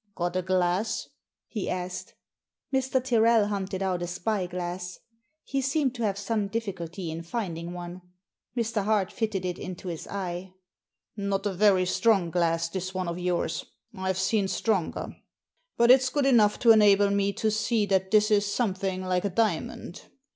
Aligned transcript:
"Got 0.15 0.35
a 0.35 0.41
glass?" 0.41 1.09
he 1.47 1.69
asked. 1.69 2.15
Mr. 2.73 3.03
Tyrrel 3.03 3.45
hunted 3.49 3.83
out 3.83 4.01
a 4.01 4.07
spy 4.07 4.47
glass. 4.47 4.97
He 5.43 5.61
seemed 5.61 5.93
to 5.93 6.01
have 6.03 6.17
some 6.17 6.47
difficulty 6.47 7.11
in 7.11 7.21
finding 7.21 7.73
one. 7.73 8.01
Mr. 8.57 8.83
Hart 8.83 9.11
fitted 9.11 9.45
it 9.45 9.59
into 9.59 9.89
his 9.89 10.07
eye." 10.07 10.53
Not 11.15 11.45
a 11.45 11.53
very 11.53 11.85
strong 11.85 12.31
glass, 12.31 12.67
this 12.67 12.95
one 12.95 13.07
of 13.09 13.19
yours; 13.19 13.63
I've 13.95 14.17
seen 14.17 14.47
stronger. 14.47 15.15
But 15.77 15.91
it's 15.91 16.09
good 16.09 16.25
enough 16.25 16.57
to 16.61 16.71
enable 16.71 17.11
me 17.11 17.31
to 17.33 17.51
see 17.51 17.85
that 17.85 18.09
this 18.09 18.31
is 18.31 18.47
something 18.51 19.03
like 19.03 19.25
a 19.25 19.29
diamond. 19.29 20.01